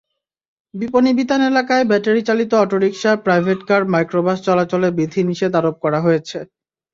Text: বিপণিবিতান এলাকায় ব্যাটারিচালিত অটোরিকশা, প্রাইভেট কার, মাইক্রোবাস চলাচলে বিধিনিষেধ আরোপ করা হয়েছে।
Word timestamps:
বিপণিবিতান 0.73 1.41
এলাকায় 1.51 1.85
ব্যাটারিচালিত 1.85 2.51
অটোরিকশা, 2.63 3.11
প্রাইভেট 3.25 3.59
কার, 3.67 3.81
মাইক্রোবাস 3.93 4.37
চলাচলে 4.47 4.89
বিধিনিষেধ 4.97 5.53
আরোপ 5.59 5.75
করা 5.83 5.99
হয়েছে। 6.01 6.37